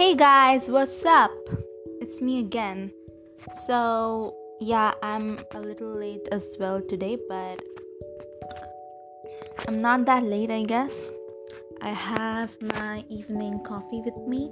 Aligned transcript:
Hey 0.00 0.14
guys, 0.16 0.70
what's 0.70 1.04
up? 1.04 1.30
It's 2.00 2.22
me 2.22 2.40
again. 2.40 2.90
So, 3.66 4.34
yeah, 4.58 4.94
I'm 5.02 5.38
a 5.52 5.60
little 5.60 5.94
late 5.94 6.26
as 6.32 6.42
well 6.58 6.80
today, 6.80 7.18
but 7.28 7.60
I'm 9.68 9.82
not 9.82 10.06
that 10.06 10.22
late, 10.22 10.50
I 10.50 10.62
guess. 10.62 10.94
I 11.82 11.90
have 11.90 12.48
my 12.62 13.04
evening 13.10 13.60
coffee 13.62 14.00
with 14.02 14.16
me 14.26 14.50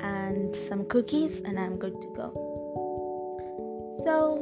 and 0.00 0.56
some 0.66 0.86
cookies, 0.86 1.42
and 1.44 1.60
I'm 1.60 1.76
good 1.76 2.00
to 2.00 2.08
go. 2.16 2.32
So, 4.06 4.40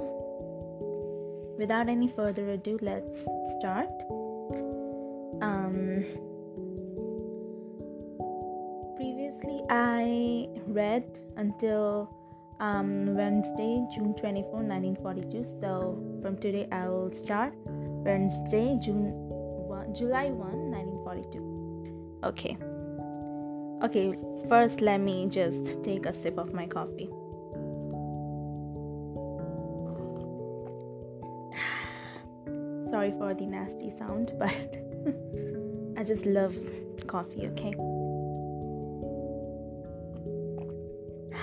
without 1.59 1.88
any 1.88 2.07
further 2.07 2.48
ado, 2.51 2.79
let's 2.80 3.19
start. 3.59 3.91
Um, 5.43 6.05
I 9.69 10.48
read 10.66 11.05
until 11.37 12.09
um, 12.61 13.16
Wednesday, 13.16 13.84
June 13.95 14.15
24, 14.15 14.62
1942. 14.62 15.45
So, 15.61 15.98
from 16.23 16.39
today, 16.39 16.69
I 16.70 16.89
will 16.89 17.12
start 17.25 17.52
Wednesday, 17.66 18.79
June 18.83 19.11
1, 19.69 19.95
July 19.95 20.30
1, 20.30 20.70
1942. 20.70 21.56
Okay. 22.25 22.56
Okay, 23.84 24.16
first, 24.48 24.80
let 24.80 24.98
me 24.98 25.27
just 25.29 25.83
take 25.84 26.06
a 26.06 26.14
sip 26.23 26.39
of 26.39 26.55
my 26.55 26.67
coffee. 26.67 27.06
Sorry 32.91 33.12
for 33.19 33.34
the 33.34 33.47
nasty 33.47 33.92
sound, 33.98 34.33
but 34.39 34.48
I 35.98 36.05
just 36.05 36.25
love 36.25 36.55
coffee, 37.06 37.48
okay? 37.48 37.75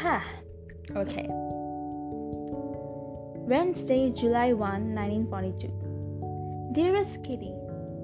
Ha! 0.03 0.21
Okay. 0.97 1.27
Wednesday, 3.47 4.11
July 4.11 4.51
1, 4.51 4.93
1942. 4.93 6.73
Dearest 6.73 7.23
Kitty, 7.23 7.53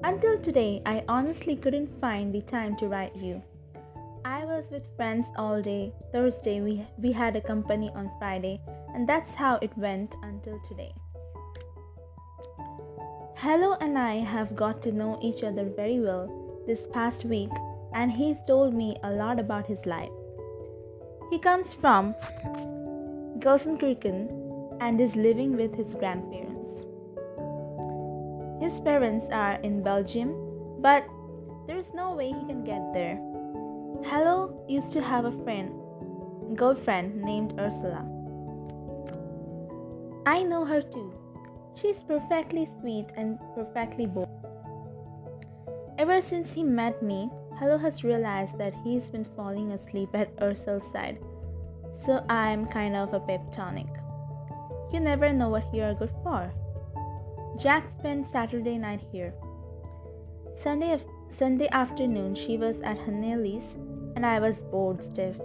until 0.02 0.40
today, 0.40 0.80
I 0.86 1.04
honestly 1.08 1.56
couldn't 1.56 2.00
find 2.00 2.34
the 2.34 2.40
time 2.40 2.78
to 2.78 2.88
write 2.88 3.14
you. 3.14 3.42
I 4.24 4.46
was 4.46 4.64
with 4.70 4.88
friends 4.96 5.26
all 5.36 5.60
day. 5.60 5.92
Thursday, 6.10 6.62
we, 6.62 6.86
we 6.96 7.12
had 7.12 7.36
a 7.36 7.42
company 7.42 7.90
on 7.94 8.10
Friday, 8.18 8.62
and 8.94 9.06
that's 9.06 9.34
how 9.34 9.58
it 9.60 9.76
went 9.76 10.16
until 10.22 10.58
today. 10.66 10.94
Hello 13.36 13.76
and 13.82 13.98
I 13.98 14.20
have 14.20 14.56
got 14.56 14.80
to 14.84 14.90
know 14.90 15.18
each 15.20 15.42
other 15.42 15.66
very 15.76 16.00
well 16.00 16.64
this 16.66 16.80
past 16.94 17.26
week, 17.26 17.50
and 17.92 18.10
he's 18.10 18.38
told 18.46 18.72
me 18.72 18.96
a 19.02 19.10
lot 19.10 19.38
about 19.38 19.66
his 19.66 19.84
life. 19.84 20.08
He 21.30 21.38
comes 21.38 21.72
from 21.72 22.16
Gelsenkirchen 23.38 24.28
and 24.80 25.00
is 25.00 25.14
living 25.14 25.56
with 25.56 25.72
his 25.76 25.94
grandparents. 25.94 26.86
His 28.60 28.80
parents 28.80 29.26
are 29.30 29.54
in 29.62 29.80
Belgium, 29.80 30.34
but 30.80 31.06
there's 31.68 31.94
no 31.94 32.14
way 32.16 32.32
he 32.32 32.46
can 32.46 32.64
get 32.64 32.82
there. 32.92 33.14
Hello 34.10 34.64
used 34.68 34.90
to 34.90 35.00
have 35.00 35.24
a 35.24 35.44
friend, 35.44 35.70
girlfriend 36.56 37.22
named 37.22 37.54
Ursula. 37.60 38.04
I 40.26 40.42
know 40.42 40.64
her 40.64 40.82
too. 40.82 41.12
She's 41.80 42.02
perfectly 42.08 42.68
sweet 42.80 43.06
and 43.16 43.38
perfectly 43.54 44.06
bold. 44.06 44.28
Ever 45.96 46.20
since 46.20 46.50
he 46.50 46.64
met 46.64 47.00
me, 47.02 47.30
Hello 47.60 47.76
has 47.76 48.02
realized 48.02 48.56
that 48.56 48.72
he's 48.82 49.04
been 49.04 49.26
falling 49.36 49.72
asleep 49.72 50.08
at 50.14 50.32
Ursula's 50.40 50.82
side, 50.94 51.18
so 52.06 52.24
I'm 52.30 52.64
kind 52.66 52.96
of 52.96 53.12
a 53.12 53.20
pep 53.20 53.52
tonic. 53.52 53.86
You 54.90 55.00
never 55.00 55.30
know 55.30 55.50
what 55.50 55.74
you're 55.74 55.92
good 55.92 56.14
for. 56.22 56.50
Jacque 57.58 57.92
spent 57.98 58.32
Saturday 58.32 58.78
night 58.78 59.02
here. 59.12 59.34
Sunday, 60.62 61.02
Sunday 61.38 61.68
afternoon, 61.70 62.34
she 62.34 62.56
was 62.56 62.76
at 62.82 62.96
Hanneli's, 62.98 63.76
and 64.16 64.24
I 64.24 64.40
was 64.40 64.56
bored 64.72 65.04
stiff. 65.04 65.36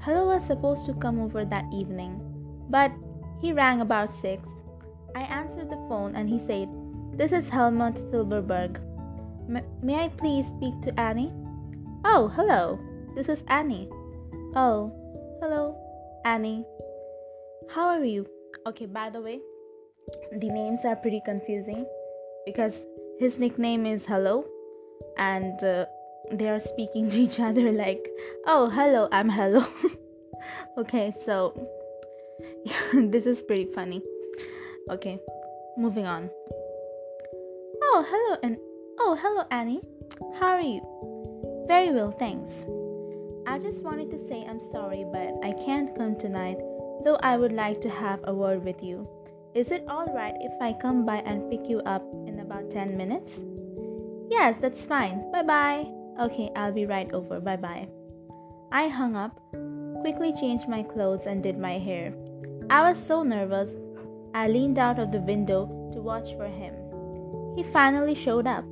Hello 0.00 0.28
was 0.28 0.46
supposed 0.46 0.86
to 0.86 0.94
come 0.94 1.20
over 1.20 1.44
that 1.44 1.66
evening, 1.74 2.22
but 2.70 2.90
he 3.38 3.52
rang 3.52 3.82
about 3.82 4.18
six 4.22 4.48
I 5.14 5.22
answered 5.24 5.68
the 5.68 5.84
phone 5.88 6.16
and 6.16 6.28
he 6.28 6.38
said, 6.46 6.68
This 7.18 7.32
is 7.32 7.50
Helmut 7.50 7.96
Silberberg. 8.10 8.80
M- 9.48 9.64
may 9.82 9.96
I 10.04 10.08
please 10.08 10.46
speak 10.56 10.80
to 10.82 11.00
Annie? 11.00 11.32
Oh, 12.04 12.28
hello. 12.28 12.78
This 13.14 13.28
is 13.28 13.42
Annie. 13.48 13.88
Oh, 14.54 14.92
hello, 15.40 15.76
Annie. 16.24 16.64
How 17.70 17.86
are 17.88 18.04
you? 18.04 18.26
Okay, 18.66 18.86
by 18.86 19.10
the 19.10 19.20
way, 19.20 19.40
the 20.32 20.48
names 20.48 20.80
are 20.84 20.96
pretty 20.96 21.20
confusing 21.24 21.86
because 22.46 22.74
his 23.18 23.38
nickname 23.38 23.86
is 23.86 24.04
Hello 24.04 24.44
and 25.18 25.62
uh, 25.62 25.86
they 26.32 26.48
are 26.48 26.60
speaking 26.60 27.08
to 27.10 27.18
each 27.18 27.40
other 27.40 27.72
like, 27.72 28.08
Oh, 28.46 28.70
hello, 28.70 29.08
I'm 29.12 29.28
Hello. 29.28 29.66
okay, 30.78 31.14
so 31.24 31.54
this 32.94 33.26
is 33.26 33.42
pretty 33.42 33.72
funny. 33.72 34.02
Okay, 34.90 35.18
moving 35.76 36.06
on. 36.06 36.30
Oh, 37.84 38.04
hello, 38.08 38.38
and 38.42 38.56
oh, 38.98 39.16
hello, 39.20 39.44
Annie. 39.50 39.80
How 40.38 40.48
are 40.48 40.60
you? 40.60 40.80
Very 41.66 41.92
well, 41.92 42.12
thanks. 42.18 42.52
I 43.46 43.58
just 43.58 43.82
wanted 43.84 44.10
to 44.10 44.28
say 44.28 44.44
I'm 44.48 44.60
sorry, 44.70 45.04
but 45.10 45.34
I 45.42 45.52
can't 45.64 45.96
come 45.96 46.16
tonight, 46.18 46.58
though 47.04 47.18
I 47.22 47.36
would 47.36 47.52
like 47.52 47.80
to 47.82 47.90
have 47.90 48.20
a 48.24 48.34
word 48.34 48.64
with 48.64 48.82
you. 48.82 49.08
Is 49.54 49.70
it 49.70 49.84
alright 49.88 50.34
if 50.40 50.52
I 50.60 50.72
come 50.80 51.04
by 51.04 51.16
and 51.16 51.50
pick 51.50 51.68
you 51.68 51.80
up 51.80 52.02
in 52.26 52.40
about 52.40 52.70
10 52.70 52.96
minutes? 52.96 53.30
Yes, 54.30 54.56
that's 54.60 54.80
fine. 54.80 55.30
Bye 55.30 55.42
bye. 55.42 55.86
Okay, 56.20 56.50
I'll 56.56 56.72
be 56.72 56.86
right 56.86 57.12
over. 57.12 57.40
Bye 57.40 57.56
bye. 57.56 57.88
I 58.70 58.88
hung 58.88 59.16
up, 59.16 59.38
quickly 60.00 60.32
changed 60.32 60.68
my 60.68 60.82
clothes, 60.82 61.26
and 61.26 61.42
did 61.42 61.58
my 61.58 61.78
hair. 61.78 62.14
I 62.70 62.88
was 62.88 63.02
so 63.06 63.22
nervous 63.22 63.72
I 64.34 64.48
leaned 64.48 64.78
out 64.78 64.98
of 64.98 65.12
the 65.12 65.20
window 65.20 65.66
to 65.92 66.00
watch 66.00 66.34
for 66.36 66.46
him. 66.46 66.74
He 67.56 67.70
finally 67.72 68.14
showed 68.14 68.46
up. 68.46 68.64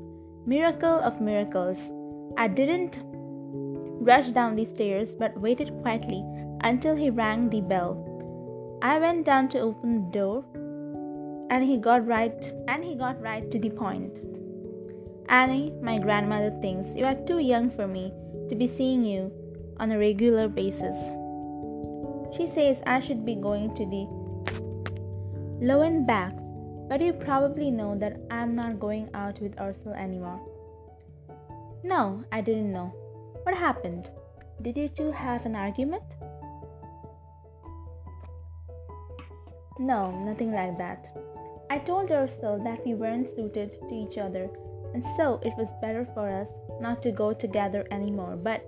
Miracle 0.46 1.00
of 1.00 1.20
miracles. 1.20 1.76
I 2.38 2.48
didn't 2.48 2.98
rush 4.00 4.28
down 4.30 4.56
the 4.56 4.64
stairs 4.64 5.10
but 5.18 5.38
waited 5.38 5.70
quietly 5.82 6.24
until 6.62 6.96
he 6.96 7.10
rang 7.10 7.50
the 7.50 7.60
bell. 7.60 8.78
I 8.82 8.98
went 8.98 9.26
down 9.26 9.48
to 9.50 9.60
open 9.60 10.06
the 10.06 10.18
door 10.18 10.44
and 11.50 11.62
he 11.62 11.76
got 11.76 12.06
right 12.06 12.52
and 12.68 12.82
he 12.82 12.94
got 12.94 13.20
right 13.20 13.50
to 13.50 13.58
the 13.58 13.68
point. 13.68 14.20
Annie, 15.28 15.74
my 15.82 15.98
grandmother 15.98 16.50
thinks 16.62 16.88
you 16.96 17.04
are 17.04 17.26
too 17.26 17.38
young 17.38 17.70
for 17.70 17.86
me 17.86 18.12
to 18.48 18.54
be 18.56 18.66
seeing 18.66 19.04
you 19.04 19.30
on 19.78 19.92
a 19.92 19.98
regular 19.98 20.48
basis. 20.48 20.96
She 22.34 22.48
says 22.48 22.82
I 22.86 23.00
should 23.00 23.26
be 23.26 23.34
going 23.34 23.74
to 23.74 23.84
the 23.84 24.06
back, 26.06 26.32
but 26.90 27.00
you 27.00 27.12
probably 27.12 27.70
know 27.70 27.96
that 27.96 28.20
I'm 28.32 28.56
not 28.56 28.80
going 28.80 29.08
out 29.14 29.40
with 29.40 29.58
Ursula 29.60 29.94
anymore. 29.94 30.40
No, 31.84 32.24
I 32.32 32.40
didn't 32.40 32.72
know. 32.72 32.92
What 33.44 33.56
happened? 33.56 34.10
Did 34.60 34.76
you 34.76 34.88
two 34.88 35.12
have 35.12 35.46
an 35.46 35.54
argument? 35.54 36.02
No, 39.78 40.10
nothing 40.10 40.52
like 40.52 40.76
that. 40.78 41.16
I 41.70 41.78
told 41.78 42.10
Ursula 42.10 42.60
that 42.64 42.84
we 42.84 42.94
weren't 42.94 43.34
suited 43.36 43.76
to 43.88 43.94
each 43.94 44.18
other, 44.18 44.50
and 44.92 45.04
so 45.16 45.40
it 45.44 45.54
was 45.56 45.68
better 45.80 46.08
for 46.12 46.28
us 46.28 46.48
not 46.80 47.00
to 47.02 47.12
go 47.12 47.32
together 47.32 47.86
anymore, 47.92 48.34
but 48.34 48.66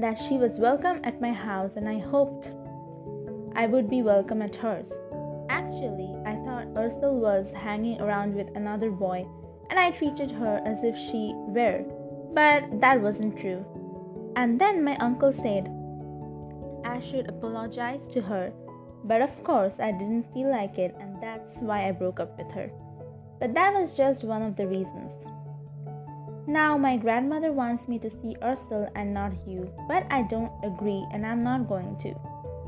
that 0.00 0.16
she 0.28 0.38
was 0.38 0.60
welcome 0.60 1.00
at 1.02 1.20
my 1.20 1.32
house 1.32 1.72
and 1.74 1.88
I 1.88 1.98
hoped 1.98 2.52
I 3.56 3.66
would 3.66 3.90
be 3.90 4.02
welcome 4.02 4.40
at 4.42 4.54
hers. 4.54 4.86
Actually, 5.50 6.14
I 6.24 6.39
Ursula 6.76 7.12
was 7.12 7.52
hanging 7.52 8.00
around 8.00 8.34
with 8.34 8.48
another 8.54 8.90
boy, 8.90 9.26
and 9.68 9.78
I 9.78 9.90
treated 9.90 10.30
her 10.30 10.60
as 10.64 10.82
if 10.82 10.96
she 10.96 11.32
were, 11.34 11.84
but 12.34 12.80
that 12.80 13.00
wasn't 13.00 13.38
true. 13.38 13.64
And 14.36 14.60
then 14.60 14.84
my 14.84 14.96
uncle 14.96 15.32
said 15.32 15.68
I 16.84 17.00
should 17.00 17.28
apologize 17.28 18.00
to 18.12 18.20
her, 18.22 18.52
but 19.04 19.22
of 19.22 19.44
course 19.44 19.74
I 19.78 19.92
didn't 19.92 20.32
feel 20.32 20.50
like 20.50 20.78
it, 20.78 20.94
and 21.00 21.22
that's 21.22 21.58
why 21.58 21.88
I 21.88 21.92
broke 21.92 22.20
up 22.20 22.38
with 22.38 22.50
her. 22.52 22.70
But 23.38 23.54
that 23.54 23.72
was 23.72 23.92
just 23.92 24.24
one 24.24 24.42
of 24.42 24.56
the 24.56 24.66
reasons. 24.66 25.12
Now, 26.46 26.76
my 26.76 26.96
grandmother 26.96 27.52
wants 27.52 27.86
me 27.86 27.98
to 28.00 28.10
see 28.10 28.36
Ursula 28.42 28.88
and 28.94 29.14
not 29.14 29.32
you, 29.46 29.72
but 29.86 30.06
I 30.10 30.22
don't 30.22 30.52
agree 30.64 31.06
and 31.12 31.24
I'm 31.24 31.44
not 31.44 31.68
going 31.68 31.96
to. 31.98 32.14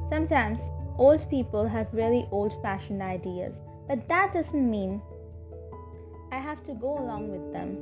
Sometimes 0.08 0.58
Old 0.98 1.28
people 1.30 1.66
have 1.66 1.92
really 1.92 2.28
old 2.30 2.52
fashioned 2.60 3.02
ideas, 3.02 3.56
but 3.92 4.08
that 4.08 4.32
doesn't 4.32 4.70
mean 4.70 5.02
I 6.32 6.38
have 6.38 6.64
to 6.64 6.72
go 6.72 6.96
along 6.98 7.28
with 7.28 7.52
them. 7.52 7.76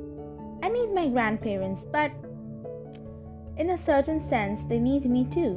I 0.61 0.67
need 0.67 0.93
my 0.93 1.07
grandparents, 1.07 1.85
but 1.89 2.11
In 3.57 3.69
a 3.69 3.77
certain 3.77 4.27
sense, 4.27 4.61
they 4.67 4.79
need 4.79 5.05
me 5.05 5.25
too. 5.33 5.53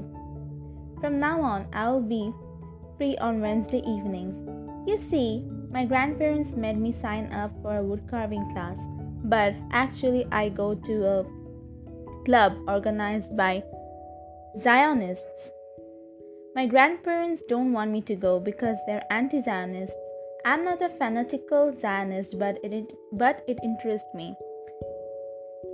From 1.00 1.18
now 1.18 1.40
on, 1.40 1.66
I 1.72 1.90
will 1.90 2.02
be 2.02 2.32
free 2.98 3.16
on 3.18 3.40
Wednesday 3.40 3.78
evenings. 3.78 4.36
You 4.86 4.98
see, 5.10 5.44
my 5.70 5.84
grandparents 5.86 6.54
made 6.64 6.78
me 6.78 6.92
sign 7.02 7.32
up 7.32 7.50
for 7.62 7.78
a 7.78 7.86
woodcarving 7.90 8.46
class, 8.52 8.78
but 9.24 9.54
actually, 9.72 10.26
I 10.30 10.50
go 10.50 10.74
to 10.74 10.94
a 11.16 11.24
club 12.24 12.58
organized 12.68 13.36
by 13.36 13.62
Zionists. 14.62 15.50
My 16.54 16.66
grandparents 16.66 17.42
don't 17.48 17.72
want 17.72 17.90
me 17.90 18.02
to 18.02 18.14
go 18.14 18.38
because 18.38 18.76
they're 18.86 19.06
anti 19.10 19.42
Zionists. 19.42 20.13
I'm 20.46 20.62
not 20.62 20.82
a 20.82 20.90
fanatical 20.90 21.74
Zionist, 21.80 22.38
but 22.38 22.58
it, 22.62 22.92
but 23.12 23.42
it 23.48 23.58
interests 23.64 24.08
me. 24.14 24.34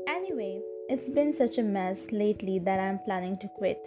Anyway, 0.06 0.61
it's 0.88 1.11
been 1.11 1.34
such 1.37 1.58
a 1.58 1.62
mess 1.64 1.99
lately 2.12 2.61
that 2.61 2.78
I'm 2.78 3.00
planning 3.00 3.37
to 3.38 3.49
quit. 3.58 3.84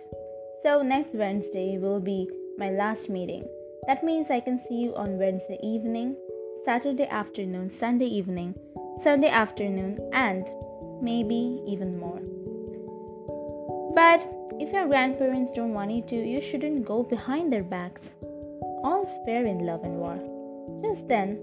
So, 0.61 0.81
next 0.81 1.15
Wednesday 1.15 1.77
will 1.77 2.01
be 2.01 2.27
my 2.57 2.69
last 2.69 3.07
meeting. 3.07 3.47
That 3.87 4.03
means 4.03 4.29
I 4.29 4.41
can 4.41 4.59
see 4.67 4.75
you 4.75 4.93
on 4.95 5.17
Wednesday 5.17 5.57
evening, 5.63 6.17
Saturday 6.65 7.07
afternoon, 7.07 7.71
Sunday 7.79 8.07
evening, 8.07 8.53
Sunday 9.03 9.29
afternoon, 9.29 9.99
and 10.11 10.49
maybe 11.01 11.61
even 11.65 11.97
more. 11.97 12.19
But 13.95 14.19
if 14.59 14.73
your 14.73 14.87
grandparents 14.87 15.53
don't 15.53 15.73
want 15.73 15.91
you 15.91 16.01
to, 16.07 16.15
you 16.15 16.41
shouldn't 16.41 16.83
go 16.83 17.03
behind 17.03 17.53
their 17.53 17.63
backs. 17.63 18.09
All's 18.83 19.17
fair 19.25 19.45
in 19.45 19.65
love 19.65 19.85
and 19.85 19.95
war. 19.95 20.32
Just 20.81 21.07
then, 21.07 21.37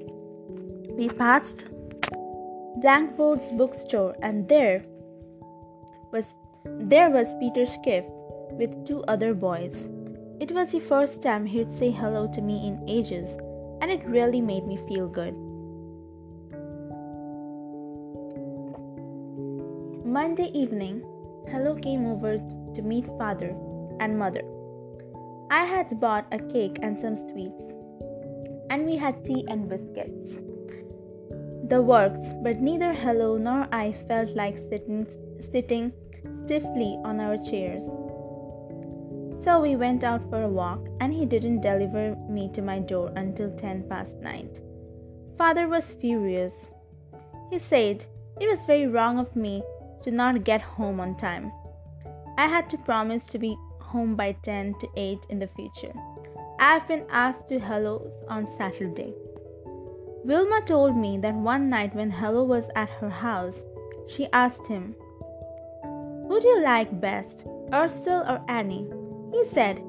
we 0.97 1.09
passed 1.09 1.67
Blankevoort's 2.83 3.51
bookstore, 3.53 4.17
and 4.23 4.49
there 4.49 4.85
was 6.13 6.25
there 6.65 7.11
was 7.11 7.27
Peter 7.41 7.67
Schiff 7.67 8.05
with 8.53 8.87
two 8.87 9.03
other 9.05 9.35
boys. 9.35 9.75
It 10.41 10.53
was 10.53 10.71
the 10.71 10.81
first 10.81 11.21
time 11.23 11.47
he'd 11.47 11.79
say 11.79 11.91
hello 11.91 12.27
to 12.35 12.41
me 12.41 12.67
in 12.67 12.89
ages, 12.89 13.31
and 13.81 13.91
it 13.91 14.05
really 14.07 14.41
made 14.41 14.67
me 14.67 14.77
feel 14.89 15.09
good. 15.09 15.35
Monday 20.05 20.51
evening, 20.55 21.03
Hello 21.49 21.75
came 21.75 22.07
over 22.07 22.39
to 22.75 22.83
meet 22.83 23.07
father 23.19 23.57
and 23.99 24.19
mother. 24.19 24.43
I 25.51 25.65
had 25.65 25.99
bought 25.99 26.27
a 26.31 26.39
cake 26.39 26.79
and 26.81 26.97
some 27.01 27.17
sweets, 27.17 27.63
and 28.71 28.87
we 28.87 28.97
had 28.97 29.25
tea 29.25 29.45
and 29.49 29.69
biscuits. 29.69 30.37
The 31.69 31.83
works, 31.83 32.27
but 32.43 32.61
neither 32.61 32.93
Hello 32.93 33.37
nor 33.37 33.69
I 33.71 33.93
felt 34.09 34.31
like 34.31 34.57
sitting, 34.71 35.07
sitting 35.53 35.93
stiffly 36.45 36.99
on 37.05 37.21
our 37.21 37.37
chairs. 37.37 37.85
So 39.45 39.61
we 39.61 39.77
went 39.77 40.05
out 40.05 40.29
for 40.31 40.43
a 40.43 40.49
walk, 40.49 40.87
and 41.01 41.13
he 41.13 41.27
didn't 41.27 41.61
deliver 41.61 42.17
me 42.29 42.51
to 42.55 42.63
my 42.63 42.79
door 42.79 43.13
until 43.17 43.51
ten 43.57 43.89
past 43.89 44.19
nine. 44.21 44.51
Father 45.39 45.69
was 45.69 45.95
furious. 46.01 46.55
He 47.51 47.59
said 47.59 48.05
it 48.41 48.51
was 48.51 48.67
very 48.67 48.87
wrong 48.87 49.19
of 49.19 49.35
me 49.37 49.63
to 50.03 50.11
not 50.11 50.45
get 50.45 50.63
home 50.63 51.01
on 51.01 51.17
time. 51.17 51.53
I 52.37 52.47
had 52.47 52.71
to 52.71 52.79
promise 52.79 53.27
to 53.29 53.39
be 53.39 53.57
home 53.81 54.17
by 54.17 54.33
10 54.43 54.75
to 54.81 54.89
8 54.97 55.27
in 55.29 55.39
the 55.39 55.49
future. 55.49 55.93
I 56.61 56.75
have 56.75 56.87
been 56.87 57.07
asked 57.09 57.49
to 57.49 57.59
Hello 57.59 58.13
on 58.29 58.47
Saturday. 58.59 59.15
Wilma 60.25 60.61
told 60.67 60.95
me 60.95 61.17
that 61.17 61.35
one 61.35 61.71
night 61.71 61.95
when 61.95 62.11
Hello 62.11 62.45
was 62.45 62.65
at 62.77 62.91
her 63.01 63.09
house, 63.09 63.55
she 64.07 64.29
asked 64.35 64.67
him, 64.67 64.95
Who 65.83 66.39
do 66.39 66.47
you 66.47 66.63
like 66.63 67.01
best, 67.01 67.45
Ursel 67.73 68.29
or 68.29 68.45
Annie? 68.47 68.87
He 69.33 69.47
said, 69.47 69.83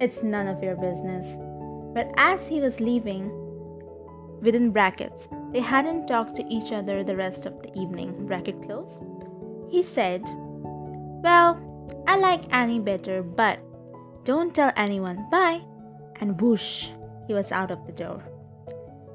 It's 0.00 0.22
none 0.22 0.46
of 0.46 0.62
your 0.62 0.76
business. 0.76 1.26
But 1.92 2.12
as 2.16 2.46
he 2.46 2.60
was 2.60 2.78
leaving, 2.78 3.28
within 4.40 4.70
brackets, 4.70 5.26
they 5.52 5.58
hadn't 5.58 6.06
talked 6.06 6.36
to 6.36 6.46
each 6.46 6.70
other 6.70 7.02
the 7.02 7.16
rest 7.16 7.46
of 7.46 7.60
the 7.64 7.76
evening, 7.76 8.28
bracket 8.28 8.62
close. 8.62 8.94
He 9.68 9.82
said, 9.82 10.22
Well, 10.24 11.58
I 12.06 12.16
like 12.16 12.44
Annie 12.54 12.78
better, 12.78 13.24
but 13.24 13.58
don't 14.22 14.54
tell 14.54 14.70
anyone. 14.76 15.26
Bye. 15.28 15.62
And 16.22 16.40
whoosh, 16.40 16.86
he 17.26 17.34
was 17.34 17.50
out 17.50 17.72
of 17.72 17.84
the 17.84 17.90
door. 17.90 18.22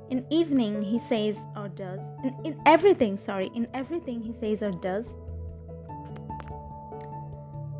In 0.10 0.26
evening, 0.30 0.82
he 0.84 1.00
says 1.00 1.38
or 1.56 1.70
does. 1.70 2.02
In, 2.22 2.36
in 2.44 2.62
everything, 2.66 3.18
sorry, 3.18 3.50
in 3.56 3.66
everything 3.74 4.22
he 4.22 4.34
says 4.42 4.62
or 4.62 4.72
does, 4.72 5.06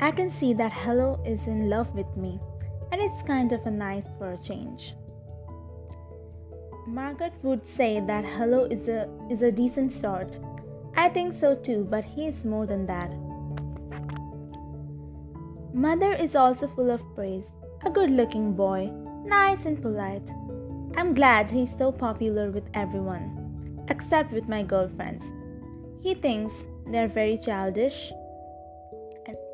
I 0.00 0.12
can 0.12 0.32
see 0.38 0.54
that 0.54 0.72
Hello 0.72 1.22
is 1.26 1.46
in 1.46 1.68
love 1.68 1.94
with 1.94 2.06
me, 2.16 2.40
and 2.90 3.02
it's 3.02 3.22
kind 3.26 3.52
of 3.52 3.66
a 3.66 3.70
nice 3.70 4.06
for 4.16 4.32
a 4.32 4.38
change. 4.38 4.94
Margaret 6.86 7.34
would 7.42 7.66
say 7.66 8.00
that 8.06 8.24
Hello 8.24 8.64
is 8.64 8.88
a 8.88 9.10
is 9.30 9.42
a 9.42 9.52
decent 9.52 9.92
sort. 10.00 10.38
I 10.96 11.10
think 11.10 11.38
so 11.38 11.54
too, 11.54 11.86
but 11.90 12.02
he 12.02 12.28
is 12.28 12.46
more 12.46 12.64
than 12.64 12.86
that. 12.86 13.12
Mother 15.74 16.14
is 16.14 16.34
also 16.34 16.66
full 16.68 16.90
of 16.90 17.02
praise. 17.14 17.44
A 17.84 17.90
good 17.90 18.10
looking 18.10 18.54
boy, 18.54 18.90
nice 19.24 19.64
and 19.64 19.80
polite. 19.80 20.28
I'm 20.96 21.14
glad 21.14 21.50
he's 21.50 21.70
so 21.78 21.92
popular 21.92 22.50
with 22.50 22.64
everyone, 22.74 23.84
except 23.88 24.32
with 24.32 24.48
my 24.48 24.62
girlfriends. 24.62 25.24
He 26.02 26.14
thinks 26.14 26.54
they're 26.86 27.08
very 27.08 27.38
childish 27.38 28.12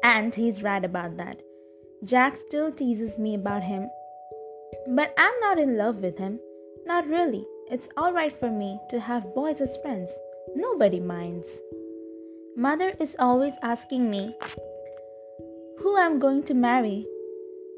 and 0.02 0.34
he's 0.34 0.62
right 0.62 0.84
about 0.84 1.16
that. 1.16 1.42
Jacque 2.04 2.38
still 2.46 2.70
teases 2.70 3.18
me 3.18 3.34
about 3.34 3.62
him, 3.62 3.88
but 4.88 5.14
I'm 5.16 5.40
not 5.40 5.58
in 5.58 5.76
love 5.76 5.96
with 5.96 6.18
him. 6.18 6.38
Not 6.86 7.08
really. 7.08 7.46
It's 7.70 7.88
alright 7.96 8.38
for 8.38 8.50
me 8.50 8.78
to 8.90 9.00
have 9.00 9.34
boys 9.34 9.60
as 9.60 9.76
friends. 9.78 10.10
Nobody 10.54 11.00
minds. 11.00 11.48
Mother 12.56 12.92
is 13.00 13.16
always 13.18 13.54
asking 13.62 14.10
me 14.10 14.36
who 15.78 15.98
I'm 15.98 16.18
going 16.18 16.42
to 16.44 16.54
marry 16.54 17.06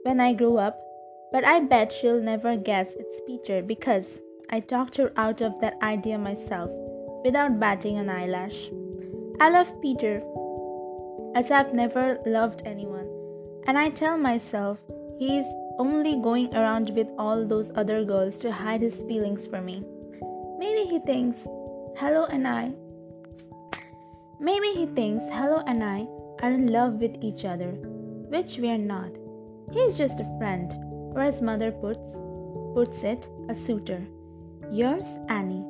when 0.02 0.20
I 0.20 0.32
grow 0.32 0.56
up, 0.56 0.78
but 1.36 1.44
I 1.44 1.60
bet 1.60 1.92
she'll 1.92 2.22
never 2.22 2.56
guess 2.56 2.88
it's 2.98 3.20
Peter 3.26 3.60
because 3.60 4.06
I 4.48 4.60
talked 4.60 4.96
her 4.96 5.12
out 5.18 5.42
of 5.42 5.60
that 5.60 5.76
idea 5.82 6.16
myself 6.16 6.70
without 7.24 7.60
batting 7.60 7.98
an 7.98 8.08
eyelash. 8.08 8.70
I 9.38 9.50
love 9.50 9.69
Peter 9.82 10.22
as 11.34 11.50
I've 11.50 11.74
never 11.74 12.19
loved 12.24 12.62
anyone. 12.64 13.06
And 13.66 13.76
I 13.76 13.90
tell 13.90 14.16
myself 14.16 14.78
he's 15.19 15.44
only 15.78 16.14
going 16.22 16.56
around 16.56 16.88
with 16.96 17.08
all 17.19 17.44
those 17.46 17.70
other 17.74 18.02
girls 18.02 18.38
to 18.38 18.50
hide 18.50 18.81
his 18.81 18.94
feelings 19.02 19.46
for 19.46 19.60
me. 19.60 19.84
Maybe 20.58 20.88
he 20.88 21.00
thinks 21.00 21.40
Hello 21.98 22.24
and 22.24 22.48
I. 22.48 22.72
Maybe 24.40 24.69
he 24.69 24.86
thinks 24.86 25.26
Hello 25.31 25.62
and 25.66 25.84
I 25.84 26.06
are 26.40 26.52
in 26.52 26.69
love 26.69 26.94
with 26.94 27.14
each 27.20 27.44
other, 27.44 27.72
which 28.31 28.56
we 28.56 28.70
are 28.70 28.78
not. 28.78 29.10
He's 29.70 29.98
just 29.98 30.19
a 30.19 30.38
friend, 30.38 30.85
or 31.17 31.23
as 31.23 31.41
mother 31.41 31.73
puts 31.73 31.99
puts 32.77 33.03
it, 33.03 33.27
a 33.49 33.55
suitor. 33.55 34.06
Yours, 34.70 35.06
Annie. 35.31 35.65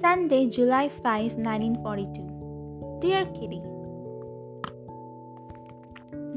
Sunday, 0.00 0.48
July 0.48 0.88
5, 0.88 1.34
1942. 1.34 3.00
Dear 3.02 3.26
Kitty, 3.36 3.60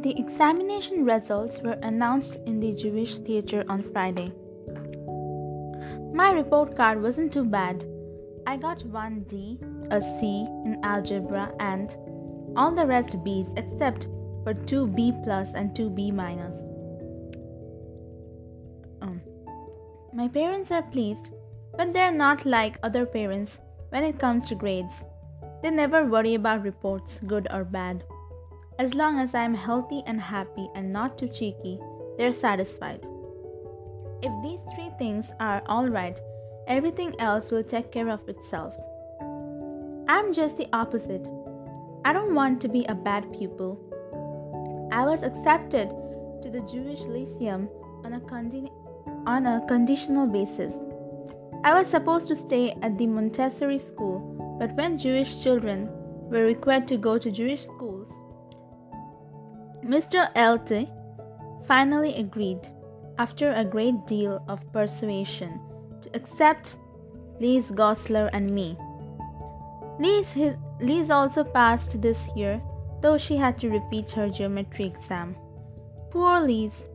The 0.04 0.20
examination 0.20 1.06
results 1.06 1.62
were 1.62 1.80
announced 1.82 2.36
in 2.46 2.60
the 2.60 2.74
Jewish 2.74 3.20
theater 3.20 3.64
on 3.70 3.84
Friday. 3.94 4.34
My 6.14 6.32
report 6.32 6.76
card 6.76 7.02
wasn't 7.02 7.32
too 7.32 7.46
bad. 7.46 7.86
I 8.46 8.58
got 8.58 8.84
one 8.88 9.24
D, 9.30 9.60
a 9.92 10.02
C 10.02 10.46
in 10.66 10.82
algebra, 10.84 11.54
and 11.62 11.96
all 12.58 12.76
the 12.76 12.86
rest 12.86 13.24
B's 13.24 13.48
except 13.56 14.10
for 14.44 14.54
two 14.54 14.88
B 14.88 15.14
plus 15.24 15.48
and 15.56 15.76
two 15.76 15.90
B 15.90 16.12
minus. 16.12 16.54
Um, 19.02 19.22
my 20.14 20.28
parents 20.28 20.72
are 20.72 20.84
pleased, 20.84 21.32
but 21.78 21.94
they're 21.94 22.12
not 22.12 22.46
like 22.46 22.78
other 22.84 23.06
parents 23.06 23.60
when 23.90 24.04
it 24.04 24.20
comes 24.20 24.48
to 24.50 24.56
grades. 24.56 24.94
They 25.62 25.70
never 25.72 26.06
worry 26.06 26.36
about 26.36 26.64
reports, 26.64 27.20
good 27.26 27.48
or 27.52 27.64
bad. 27.64 28.04
As 28.80 28.94
long 28.94 29.20
as 29.20 29.36
I 29.36 29.44
am 29.44 29.54
healthy 29.54 30.04
and 30.06 30.20
happy 30.20 30.70
and 30.76 30.92
not 30.92 31.18
too 31.18 31.28
cheeky, 31.28 31.80
they're 32.18 32.34
satisfied. 32.34 33.06
If 34.22 34.32
these 34.42 34.60
three 34.74 34.90
things 34.98 35.26
are 35.40 35.62
alright, 35.68 36.20
everything 36.68 37.14
else 37.20 37.52
will 37.52 37.64
take 37.64 37.92
care 37.92 38.10
of 38.10 38.28
itself. 38.28 38.74
I'm 40.08 40.34
just 40.34 40.58
the 40.58 40.68
opposite. 40.74 41.28
I 42.06 42.14
don't 42.14 42.36
want 42.36 42.62
to 42.62 42.68
be 42.68 42.86
a 42.86 42.96
bad 42.96 43.32
pupil. 43.32 43.80
I 44.94 45.06
was 45.06 45.24
accepted 45.24 45.90
to 46.44 46.52
the 46.52 46.62
Jewish 46.72 47.00
Lyceum 47.00 47.68
on 48.06 48.14
a, 48.14 48.20
condi- 48.20 48.72
on 49.26 49.48
a 49.48 49.66
conditional 49.68 50.28
basis. 50.28 50.72
I 51.64 51.74
was 51.74 51.88
supposed 51.88 52.28
to 52.28 52.36
stay 52.36 52.78
at 52.84 52.96
the 53.00 53.08
Montessori 53.08 53.80
school 53.80 54.20
but 54.60 54.76
when 54.76 55.00
Jewish 55.00 55.42
children 55.42 55.90
were 56.30 56.46
required 56.46 56.88
to 56.90 56.98
go 56.98 57.18
to 57.18 57.32
Jewish 57.32 57.64
schools. 57.64 58.08
Mr. 59.84 60.30
Elte 60.36 60.88
finally 61.68 62.14
agreed, 62.14 62.62
after 63.18 63.52
a 63.52 63.66
great 63.66 64.06
deal 64.06 64.46
of 64.48 64.62
persuasion, 64.74 65.60
to 66.04 66.10
accept 66.14 66.76
Lise 67.40 67.72
Goslar 67.72 68.30
and 68.32 68.52
me. 68.52 68.78
Lise, 70.00 70.56
Lise 70.80 71.10
also 71.10 71.44
passed 71.44 72.00
this 72.00 72.20
year, 72.36 72.62
though 73.03 73.17
she 73.17 73.36
had 73.38 73.60
to 73.60 73.69
repeat 73.69 74.10
her 74.10 74.29
geometry 74.29 74.86
exam. 74.86 75.36
Poor 76.10 76.39
Lise. 76.39 76.86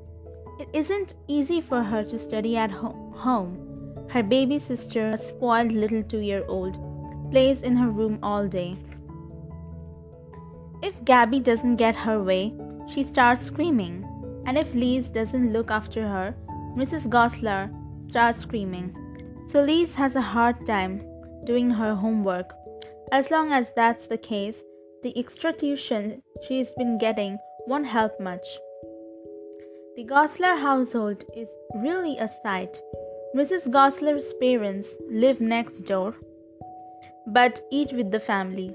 It 0.58 0.68
isn't 0.72 1.14
easy 1.28 1.60
for 1.60 1.82
her 1.82 2.02
to 2.02 2.18
study 2.18 2.56
at 2.56 2.70
ho- 2.70 3.12
home. 3.14 4.06
Her 4.08 4.22
baby 4.22 4.58
sister, 4.58 5.10
a 5.10 5.18
spoiled 5.18 5.70
little 5.70 6.02
two 6.02 6.20
year 6.20 6.44
old, 6.48 6.78
plays 7.30 7.62
in 7.62 7.76
her 7.76 7.90
room 7.90 8.18
all 8.22 8.48
day. 8.48 8.76
If 10.82 11.04
Gabi 11.04 11.42
doesn't 11.44 11.76
get 11.76 11.94
her 11.94 12.22
way, 12.22 12.54
she 12.88 13.04
starts 13.04 13.46
screaming, 13.46 14.04
and 14.46 14.56
if 14.56 14.74
Lise 14.74 15.10
doesn't 15.10 15.52
look 15.52 15.70
after 15.70 16.08
her, 16.08 16.34
Mrs. 16.76 17.08
Goslar 17.16 17.70
starts 18.08 18.42
screaming. 18.42 18.96
So 19.52 19.62
Lise 19.62 19.94
has 19.96 20.16
a 20.16 20.28
hard 20.34 20.64
time 20.66 21.02
doing 21.44 21.70
her 21.70 21.94
homework. 21.94 22.54
As 23.12 23.30
long 23.30 23.52
as 23.52 23.66
that's 23.76 24.06
the 24.06 24.18
case, 24.18 24.56
the 25.02 25.16
extra 25.16 25.52
tuition 25.52 26.22
she's 26.46 26.68
been 26.76 26.98
getting 26.98 27.38
won't 27.66 27.86
help 27.86 28.18
much. 28.20 28.46
The 29.96 30.04
Goslar 30.04 30.56
household 30.58 31.24
is 31.36 31.48
really 31.76 32.18
a 32.18 32.30
sight. 32.42 32.80
Mrs. 33.36 33.68
Goslar's 33.68 34.32
parents 34.40 34.88
live 35.10 35.40
next 35.40 35.82
door, 35.82 36.14
but 37.26 37.60
eat 37.70 37.92
with 37.92 38.10
the 38.10 38.20
family. 38.20 38.74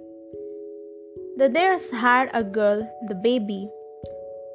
The 1.38 1.50
Dares 1.50 1.89
had 1.92 2.30
a 2.34 2.44
girl, 2.44 2.88
the 3.08 3.15
baby, 3.15 3.70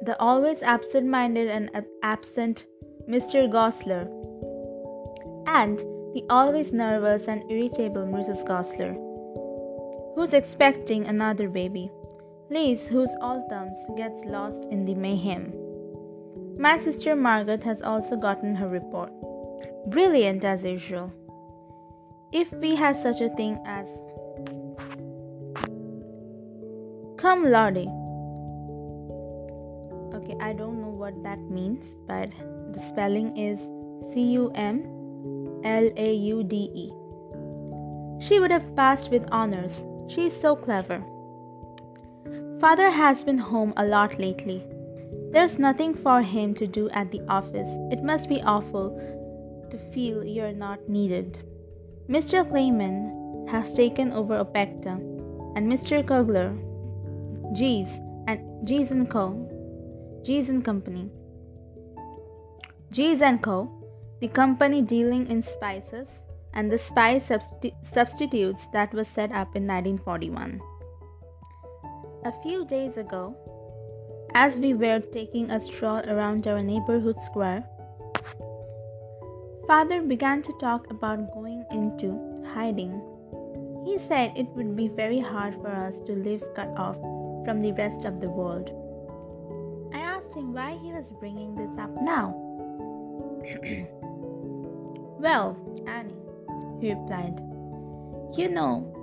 the 0.03 0.17
always 0.19 0.63
absent 0.63 1.07
minded 1.07 1.49
and 1.49 1.69
absent 2.03 2.65
Mr. 3.09 3.51
Goslar, 3.51 4.07
and 5.47 5.79
the 6.13 6.23
always 6.29 6.71
nervous 6.71 7.27
and 7.27 7.43
irritable 7.51 8.03
Mrs. 8.03 8.45
Goslar, 8.47 8.95
who's 10.19 10.33
expecting 10.33 11.05
another 11.05 11.47
baby. 11.47 11.89
Lise, 12.49 12.85
whose 12.87 13.15
all 13.21 13.47
thumbs, 13.49 13.77
gets 13.95 14.19
lost 14.25 14.65
in 14.69 14.83
the 14.83 14.93
mayhem. 14.93 15.53
My 16.57 16.77
sister 16.77 17.15
Margaret 17.15 17.63
has 17.63 17.81
also 17.81 18.17
gotten 18.17 18.53
her 18.53 18.67
report. 18.67 19.13
Brilliant 19.87 20.43
as 20.43 20.65
usual. 20.65 21.13
If 22.33 22.51
we 22.51 22.75
had 22.75 23.01
such 23.01 23.21
a 23.21 23.29
thing 23.37 23.63
as 23.65 23.87
cum 27.17 27.49
laude. 27.49 27.87
Okay, 30.17 30.35
I 30.41 30.51
don't 30.51 30.81
know 30.81 30.95
what 31.03 31.23
that 31.23 31.39
means, 31.39 31.85
but 32.07 32.29
the 32.73 32.83
spelling 32.89 33.37
is 33.37 33.57
C 34.11 34.19
U 34.33 34.51
M 34.53 34.83
L 35.63 35.89
A 35.95 36.13
U 36.13 36.43
D 36.43 36.69
E. 36.75 36.91
She 38.19 38.41
would 38.41 38.51
have 38.51 38.75
passed 38.75 39.11
with 39.11 39.23
honors. 39.31 39.71
She 40.09 40.25
is 40.25 40.41
so 40.41 40.55
clever. 40.55 41.03
Father 42.59 42.89
has 42.89 43.23
been 43.23 43.37
home 43.37 43.73
a 43.77 43.85
lot 43.85 44.19
lately. 44.19 44.63
There's 45.31 45.59
nothing 45.59 45.93
for 45.93 46.21
him 46.23 46.55
to 46.55 46.65
do 46.65 46.89
at 46.89 47.11
the 47.11 47.21
office. 47.29 47.69
It 47.91 48.03
must 48.03 48.27
be 48.27 48.41
awful 48.41 48.89
to 49.69 49.77
feel 49.93 50.25
you're 50.25 50.51
not 50.51 50.89
needed. 50.89 51.37
Mr. 52.09 52.47
Kleiman 52.49 53.47
has 53.51 53.71
taken 53.71 54.11
over 54.11 54.43
Opecta, 54.43 54.95
and 55.55 55.71
Mr. 55.71 56.05
Kugler, 56.05 56.57
Gies 57.53 57.89
and 58.27 58.67
Gies 58.67 58.91
and 58.91 59.09
Co. 59.09 59.47
Gies 60.23 60.49
and 60.49 60.65
Company. 60.65 61.09
Gies 62.91 63.21
and 63.21 63.41
Co. 63.43 63.69
The 64.21 64.27
company 64.27 64.81
dealing 64.81 65.27
in 65.27 65.43
spices 65.43 66.07
and 66.53 66.71
the 66.71 66.77
spy 66.77 67.19
substi- 67.19 67.73
substitutes 67.93 68.67
that 68.73 68.93
was 68.93 69.07
set 69.07 69.31
up 69.31 69.55
in 69.55 69.67
1941. 69.67 70.61
A 72.25 72.33
few 72.43 72.65
days 72.65 72.97
ago, 72.97 73.35
as 74.33 74.59
we 74.59 74.73
were 74.73 74.99
taking 74.99 75.49
a 75.49 75.59
stroll 75.59 75.99
around 76.07 76.47
our 76.47 76.61
neighborhood 76.61 77.19
square, 77.21 77.63
Father 79.67 80.01
began 80.01 80.41
to 80.43 80.53
talk 80.53 80.89
about 80.89 81.31
going 81.33 81.63
into 81.71 82.43
hiding. 82.53 83.01
He 83.85 83.97
said 84.07 84.33
it 84.35 84.47
would 84.55 84.75
be 84.75 84.87
very 84.87 85.19
hard 85.19 85.55
for 85.61 85.69
us 85.69 85.93
to 86.07 86.13
live 86.13 86.43
cut 86.55 86.69
off 86.77 86.97
from 87.45 87.61
the 87.61 87.71
rest 87.73 88.05
of 88.05 88.19
the 88.19 88.29
world. 88.29 88.69
I 89.93 89.99
asked 89.99 90.35
him 90.35 90.53
why 90.53 90.77
he 90.81 90.91
was 90.91 91.05
bringing 91.19 91.55
this 91.55 91.71
up 91.79 91.91
now. 92.01 92.35
well, 95.19 95.57
Annie, 95.87 96.28
he 96.79 96.93
replied, 96.93 97.39
you 98.37 98.49
know, 98.49 98.95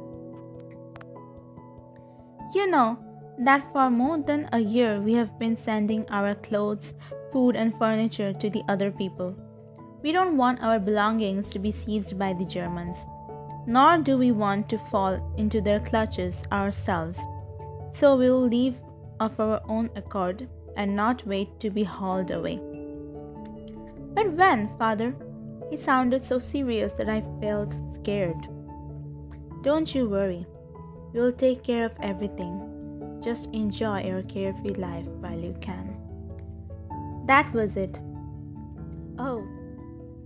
you 2.54 2.66
know 2.71 2.99
that 3.38 3.66
for 3.73 3.90
more 3.90 4.18
than 4.18 4.49
a 4.52 4.59
year 4.59 5.00
we 5.00 5.12
have 5.12 5.38
been 5.38 5.56
sending 5.56 6.09
our 6.09 6.35
clothes, 6.35 6.92
food, 7.33 7.56
and 7.56 7.76
furniture 7.78 8.33
to 8.33 8.49
the 8.49 8.62
other 8.68 8.90
people. 8.90 9.35
We 10.02 10.12
don't 10.12 10.37
want 10.37 10.62
our 10.62 10.78
belongings 10.78 11.49
to 11.50 11.59
be 11.59 11.73
seized 11.73 12.18
by 12.18 12.33
the 12.33 12.45
Germans, 12.45 12.97
nor 13.66 13.99
do 13.99 14.16
we 14.16 14.30
want 14.30 14.68
to 14.71 14.78
fall 14.90 15.35
into 15.37 15.61
their 15.61 15.80
clutches 15.80 16.37
ourselves. 16.52 17.18
So 17.92 18.16
we 18.16 18.30
will 18.30 18.47
leave 18.47 18.76
of 19.21 19.38
our 19.40 19.61
own 19.68 19.90
accord 19.97 20.49
and 20.76 20.95
not 20.95 21.26
wait 21.26 21.59
to 21.61 21.71
be 21.71 21.83
hauled 21.83 22.30
away. 22.30 22.61
But 24.14 24.33
when, 24.33 24.71
father? 24.78 25.14
He 25.71 25.77
sounded 25.77 26.27
so 26.27 26.39
serious 26.39 26.93
that 26.95 27.09
I 27.09 27.23
felt 27.41 27.75
scared. 27.95 28.49
Don't 29.63 29.95
you 29.95 30.09
worry. 30.09 30.47
We'll 31.13 31.33
take 31.33 31.65
care 31.65 31.85
of 31.85 31.93
everything. 32.03 33.21
Just 33.23 33.47
enjoy 33.47 34.05
your 34.05 34.23
carefree 34.23 34.75
life 34.75 35.07
while 35.21 35.39
you 35.39 35.57
can. 35.61 35.97
That 37.27 37.53
was 37.53 37.77
it. 37.77 37.99
Oh, 39.19 39.45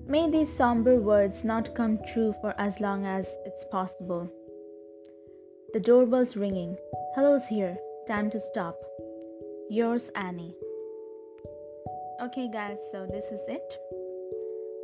may 0.07 0.31
these 0.31 0.55
somber 0.57 0.97
words 0.97 1.45
not 1.45 1.75
come 1.75 1.99
true 2.13 2.35
for 2.41 2.55
as 2.61 2.79
long 2.81 3.07
as 3.07 3.25
it's 3.47 3.65
possible. 3.71 4.31
The 5.73 5.81
doorbell's 5.81 6.37
ringing. 6.37 6.77
Hello's 7.15 7.47
here. 7.47 7.79
Time 8.07 8.31
to 8.33 8.41
stop. 8.41 8.77
Yours, 9.71 10.11
Annie. 10.17 10.55
Okay, 12.21 12.51
guys, 12.53 12.79
so 12.93 13.07
this 13.07 13.25
is 13.27 13.41
it. 13.49 13.79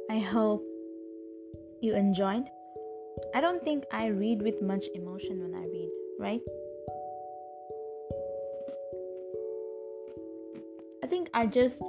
I 0.08 0.18
hope 0.18 0.62
you 1.80 1.94
enjoyed. 1.94 2.44
I 3.34 3.40
don't 3.40 3.62
think 3.64 3.84
I 3.90 4.06
read 4.06 4.40
with 4.40 4.62
much 4.62 4.84
emotion 4.94 5.42
when 5.42 5.54
I 5.54 5.64
read, 5.66 5.90
right? 6.20 6.40
I 11.02 11.08
think 11.08 11.28
I 11.34 11.46
just 11.46 11.80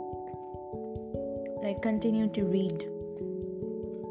like 1.64 1.82
continue 1.84 2.28
to 2.34 2.44
read. 2.44 2.90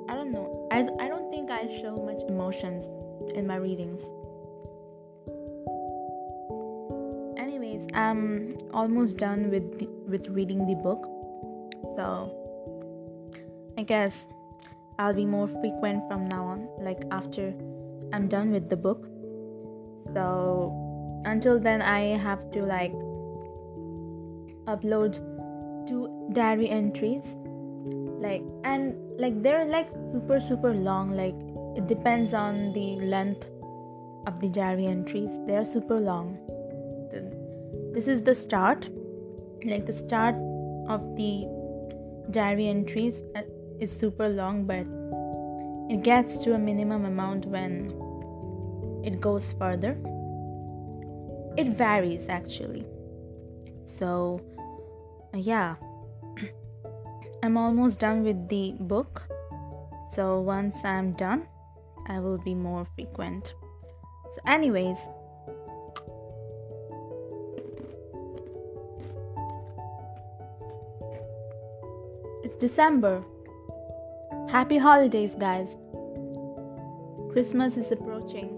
I 0.09 0.15
don't 0.15 0.31
know. 0.31 0.69
I, 0.71 0.89
I 1.05 1.09
don't 1.09 1.31
think 1.31 1.51
I 1.51 1.67
show 1.83 1.97
much 1.97 2.23
emotions 2.29 2.87
in 3.35 3.45
my 3.45 3.57
readings. 3.57 4.03
Anyways, 7.39 7.89
I'm 7.93 8.57
almost 8.73 9.17
done 9.17 9.51
with 9.51 9.89
with 10.07 10.29
reading 10.29 10.65
the 10.65 10.77
book. 10.77 11.07
So 11.97 12.46
I 13.78 13.83
guess 13.83 14.14
I'll 14.99 15.12
be 15.14 15.26
more 15.26 15.49
frequent 15.49 16.09
from 16.09 16.28
now 16.28 16.45
on, 16.47 16.68
like 16.80 17.02
after 17.11 17.52
I'm 18.12 18.28
done 18.28 18.50
with 18.50 18.71
the 18.71 18.76
book. 18.76 19.06
So 20.14 21.23
until 21.26 21.59
then, 21.61 21.83
I 21.83 22.16
have 22.16 22.50
to 22.52 22.62
like 22.62 22.92
upload 24.66 25.18
two 25.87 26.30
diary 26.33 26.71
entries, 26.71 27.23
like 28.21 28.42
and 28.64 28.95
like 29.21 29.42
they're 29.42 29.66
like 29.66 29.90
super 30.12 30.40
super 30.40 30.73
long. 30.73 31.11
Like 31.11 31.35
it 31.76 31.87
depends 31.87 32.33
on 32.33 32.73
the 32.73 32.97
length 33.04 33.47
of 34.26 34.40
the 34.40 34.49
diary 34.49 34.87
entries. 34.87 35.30
They're 35.47 35.66
super 35.66 36.00
long. 36.00 36.38
This 37.92 38.09
is 38.09 38.23
the 38.23 38.35
start, 38.35 38.88
like 39.64 39.85
the 39.85 39.97
start 39.97 40.35
of 40.88 41.14
the 41.16 41.47
diary 42.30 42.68
entries 42.68 43.23
uh, 43.35 43.42
is 43.80 43.90
super 43.99 44.28
long, 44.28 44.64
but 44.64 44.87
it 45.92 46.02
gets 46.02 46.38
to 46.38 46.54
a 46.54 46.59
minimum 46.59 47.04
amount 47.04 47.47
when 47.47 47.90
it 49.04 49.21
goes 49.21 49.52
further. 49.59 49.97
It 51.56 51.76
varies 51.78 52.28
actually. 52.28 52.85
So, 53.85 54.40
uh, 55.33 55.38
yeah, 55.38 55.76
I'm 57.42 57.56
almost 57.56 58.00
done 58.00 58.25
with 58.25 58.49
the 58.49 58.75
book. 58.80 59.23
So, 60.12 60.40
once 60.40 60.76
I'm 60.85 61.12
done, 61.12 61.47
I 62.09 62.18
will 62.18 62.38
be 62.38 62.54
more 62.54 62.87
frequent. 62.95 63.54
So, 64.35 64.40
anyways, 64.47 64.97
it's 72.42 72.56
December 72.59 73.23
Happy 74.49 74.79
holidays, 74.79 75.33
guys. 75.38 75.67
Christmas 77.33 77.76
is 77.76 77.91
approaching, 77.91 78.49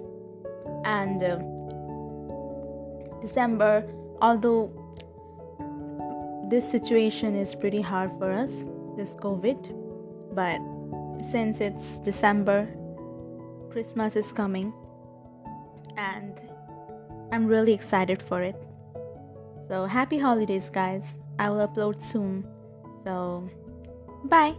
and 0.85 1.23
uh, 1.23 1.39
December, 3.23 3.85
although 4.21 4.71
this 6.51 6.71
situation 6.71 7.35
is 7.35 7.55
pretty 7.55 7.81
hard 7.81 8.11
for 8.19 8.31
us, 8.31 8.51
this 8.97 9.11
COVID, 9.17 9.75
but 10.35 10.61
since 11.33 11.61
it's 11.61 11.99
December, 11.99 12.69
Christmas 13.71 14.15
is 14.15 14.31
coming, 14.33 14.73
and 15.97 16.39
I'm 17.33 17.47
really 17.47 17.73
excited 17.73 18.23
for 18.23 18.43
it. 18.43 18.57
So, 19.69 19.87
happy 19.87 20.19
holidays, 20.19 20.71
guys! 20.71 21.05
I 21.39 21.51
will 21.51 21.67
upload 21.67 22.03
soon. 22.03 22.47
So, 23.05 23.49
bye. 24.25 24.55